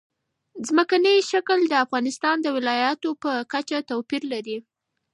[0.67, 4.57] ځمکنی شکل د افغانستان د ولایاتو په کچه توپیر لري.